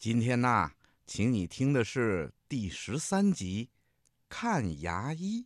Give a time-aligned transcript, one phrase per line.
[0.00, 0.70] 今天呐，
[1.06, 3.68] 请你听的是第十三集
[4.30, 5.44] 《看牙医》。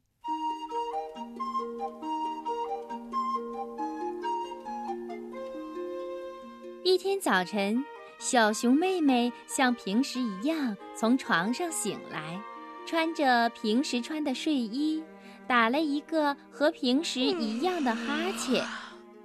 [6.85, 7.85] 一天早晨，
[8.21, 12.41] 小熊妹妹像平时一样从床上醒来，
[12.87, 15.03] 穿着平时穿的睡衣，
[15.49, 18.65] 打了一个和平时一样的哈欠。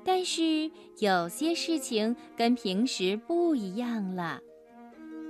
[0.04, 4.41] 但是有些事情跟平时不一样了。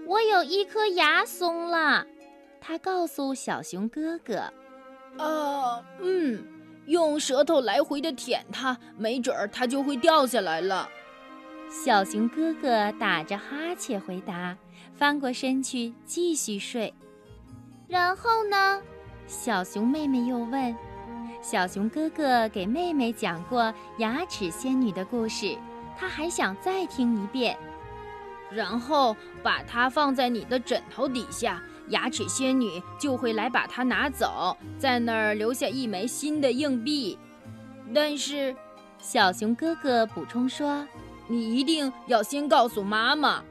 [0.10, 2.04] 我有一颗牙松了，
[2.60, 4.40] 他告诉小熊哥哥。
[5.24, 6.44] 啊，嗯，
[6.88, 10.90] 用舌头来回的舔它，没准儿它就会掉下来了。
[11.70, 14.58] 小熊哥哥打着哈欠回答，
[14.96, 16.92] 翻过身去继续睡。
[17.88, 18.82] 然后呢？
[19.28, 20.76] 小熊妹妹又问。
[21.40, 25.56] 小熊哥哥给妹妹讲过牙齿仙女的故事，
[25.96, 27.56] 他还想再听一遍。
[28.52, 37.18] 然后把它放在你的枕头底下，牙齿仙女就会来把它拿走，在那儿留下一枚新的硬币。
[37.94, 38.56] 但是，
[39.00, 40.88] 小熊哥哥补充说
[41.28, 43.44] ：“你一定要先告诉妈妈。”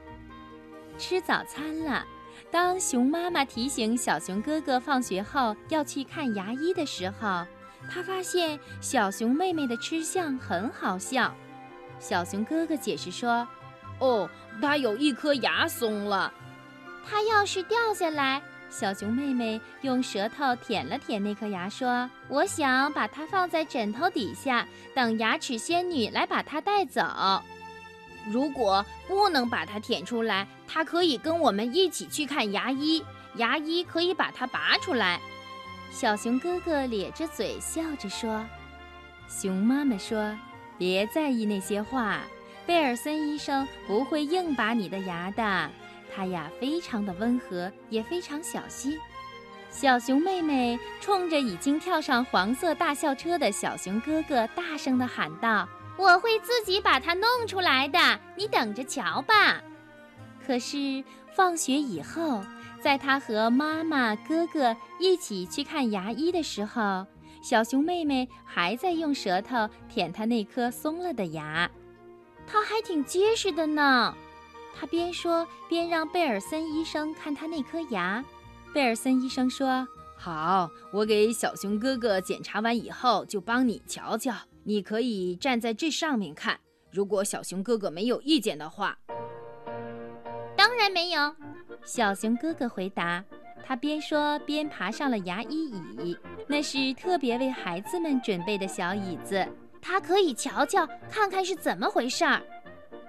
[0.97, 2.05] 吃早餐了。
[2.51, 7.45] 当熊妈妈提醒小熊哥哥放学后要去看牙医的时候。
[7.89, 11.33] 他发现小熊妹妹的吃相很好笑，
[11.99, 13.47] 小熊哥哥解释说
[13.99, 14.29] ：“哦，
[14.61, 16.33] 它有一颗牙松了。
[17.07, 27.01] 它要是掉下来，小熊妹妹用舌头舔了舔那颗牙，说：‘我想把它放在枕头底下，等牙齿仙女来把它带走。
[28.29, 33.03] 如果不能把它舔出来，它可以跟我们一起去看牙医，
[33.35, 35.19] 牙医可以把它拔出来。’”
[35.91, 38.45] 小熊哥哥咧着嘴笑着说
[39.27, 40.37] ：“熊妈妈说，
[40.77, 42.19] 别在意那些话。
[42.69, 45.71] 贝尔森医生不会硬拔你的牙的，
[46.13, 48.95] 他呀非常的温和，也非常小心。”
[49.71, 57.97] 小熊妹妹冲着已经跳上黄色大校车的小熊哥哥大声地喊道：“我会自己把它弄出来的，
[58.35, 59.63] 你等着瞧吧！”
[60.45, 61.03] 可是
[61.33, 62.43] 放学以后。
[62.79, 67.05] 在他和妈妈、哥哥一起去看牙医的时候，
[67.41, 71.69] 小熊妹妹还在用舌头舔他那颗松了的牙，
[72.51, 74.13] 它还挺结实的呢。
[74.79, 78.23] 他边说边让贝尔森医生看他那颗牙。
[78.73, 79.87] 贝尔森医生说
[80.17, 84.33] ：“好，我给小熊哥哥检查完以后就帮你瞧瞧。
[84.63, 86.59] 你可以站在这上面看，
[86.91, 88.97] 如果小熊哥哥没有意见的话。”
[90.57, 91.35] 当然没有。
[91.85, 93.23] 小熊哥哥回答，
[93.65, 96.17] 他边说边爬上了牙医椅，
[96.47, 99.47] 那是特别为孩子们准备的小椅子，
[99.81, 102.41] 他可以瞧瞧看看是怎么回事儿。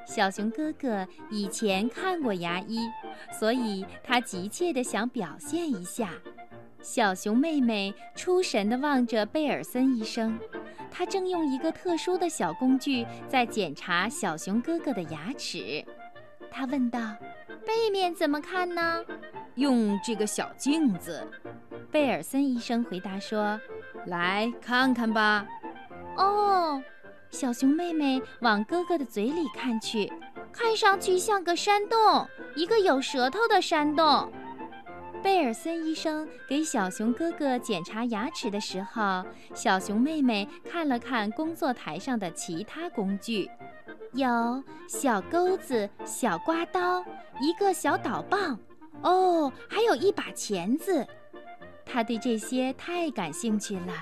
[0.07, 2.81] 小熊哥哥以前看过牙医，
[3.39, 6.11] 所以他急切地想表现一下。
[6.83, 10.39] 小熊妹妹出神地望着贝尔森医生，
[10.91, 15.85] 他正用一个特殊的小工具在检查小熊哥哥的牙齿。
[16.51, 16.99] 他问道。
[17.67, 19.05] 背面怎么看呢？
[19.55, 21.25] 用这个小镜子。
[21.91, 23.61] 贝尔森医生回答说
[24.07, 25.47] ：“来看看吧。”
[26.17, 26.83] 哦，
[27.31, 30.13] 小熊妹妹往哥哥的嘴里看去，
[30.53, 34.31] 看上去像个山洞，一个有舌头的山洞。
[35.23, 39.23] 贝尔森医生给小熊哥哥检查牙齿的时候，
[39.55, 43.51] 小熊妹妹看了看工作台上的其他工具。
[44.15, 47.05] 有小钩子、小刮刀、
[47.41, 48.59] 一个小导棒，
[49.03, 51.07] 哦，还有一把钳子。
[51.85, 53.93] 他对这些太感兴趣了，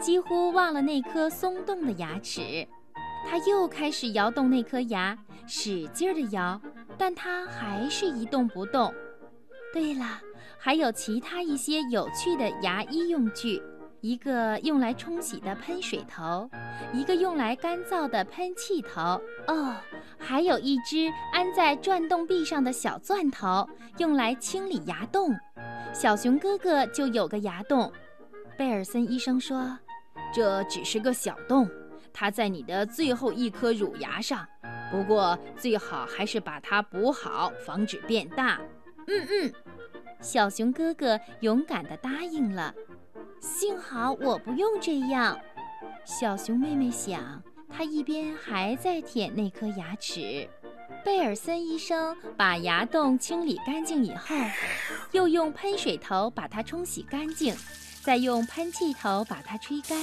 [0.00, 2.66] 几乎忘了那颗松动的牙齿。
[3.26, 5.16] 他又开始摇动那颗牙，
[5.46, 6.60] 使劲儿地摇，
[6.98, 8.92] 但它还是一动不动。
[9.72, 10.20] 对了，
[10.58, 13.62] 还有其他一些有趣的牙医用具。
[14.02, 16.46] 一个用来冲洗的喷水头，
[16.92, 19.74] 一个用来干燥的喷气头，哦，
[20.18, 23.66] 还有一只安在转动臂上的小钻头，
[23.96, 25.34] 用来清理牙洞。
[25.94, 27.90] 小熊哥哥就有个牙洞。
[28.58, 29.78] 贝尔森医生说
[30.32, 31.68] ：“这只是个小洞，
[32.12, 34.46] 它在你的最后一颗乳牙上。
[34.90, 38.60] 不过最好还是把它补好，防止变大。”
[39.06, 39.52] 嗯嗯，
[40.20, 42.74] 小熊哥哥勇敢地答应了。
[43.40, 45.38] 幸好我不用这样，
[46.04, 47.42] 小熊妹妹想。
[47.68, 50.48] 她一边还在舔那颗牙齿。
[51.04, 54.34] 贝尔森医生把牙洞清理干净以后，
[55.12, 57.54] 又用喷水头把它冲洗干净，
[58.04, 59.98] 再用喷气头把它吹干，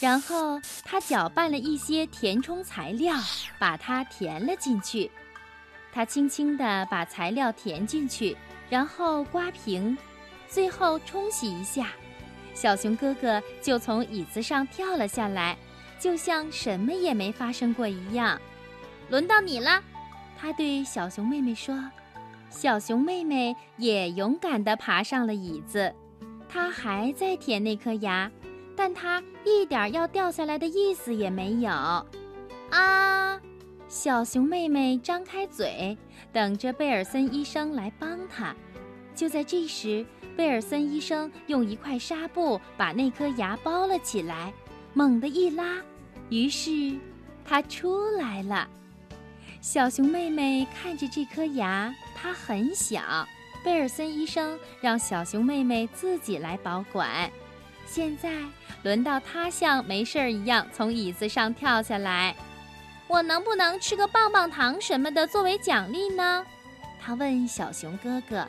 [0.00, 3.16] 然后他搅拌了一些填充材料，
[3.58, 5.10] 把它填了进去。
[5.92, 8.36] 他轻轻地把材料填进去，
[8.70, 9.98] 然后刮平，
[10.48, 11.88] 最后冲洗一下，
[12.54, 15.56] 小熊哥哥就从椅子上跳了下来，
[15.98, 18.40] 就像什么也没发生过一样。
[19.08, 19.82] 轮到你了，
[20.38, 21.76] 他对小熊妹妹说。
[22.48, 25.92] 小熊妹妹也勇敢地爬上了椅子，
[26.56, 28.32] 它还在舔那颗牙，
[28.74, 31.70] 但它一点要掉下来的意思也没有。
[32.70, 33.38] 啊！
[33.88, 35.94] 小熊妹妹张开嘴，
[36.32, 38.56] 等着贝尔森医生来帮她。
[39.14, 44.50] 就在这时，贝尔森医生用一块纱布把那颗牙包了起来，
[44.94, 45.82] 猛地一拉，
[46.30, 46.96] 于是
[47.44, 48.66] 它出来了。
[49.60, 53.28] 小熊妹妹看着这颗牙，它很小。
[53.66, 57.28] 贝尔森医生让小熊妹妹自己来保管。
[57.84, 58.30] 现在
[58.84, 62.36] 轮到她像没事儿一样从椅子上跳下来。
[63.08, 66.46] 我能不能吃个棒棒糖什么的作为奖励呢？
[67.00, 68.46] 他问小熊哥哥。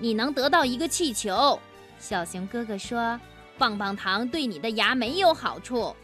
[0.00, 1.56] 你能得到一个气球。
[2.00, 3.20] 小熊哥哥说
[3.56, 5.94] ：“棒棒糖对你的牙没有好处。”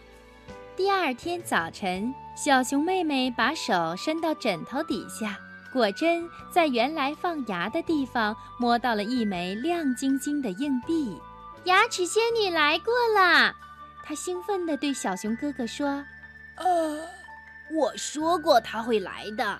[0.76, 5.36] 第二天早晨，小熊妹妹把手伸到枕头底下，
[5.72, 11.20] 果真在原来放牙的地方摸到了一枚亮晶晶的硬币。
[11.64, 13.54] 牙齿仙女来过了，
[14.04, 16.04] 她兴奋地对小熊哥哥说
[16.58, 17.00] ：“呃。”
[17.68, 19.58] 我说过他会来的，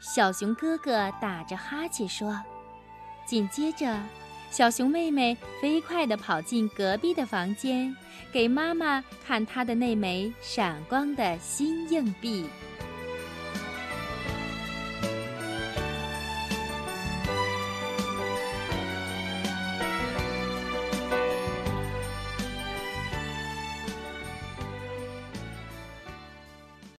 [0.00, 2.38] 小熊哥哥打着哈欠说。
[3.24, 3.98] 紧接着，
[4.50, 7.96] 小熊妹妹飞快地跑进隔壁的房间，
[8.30, 12.46] 给妈妈看她的那枚闪光的新硬币。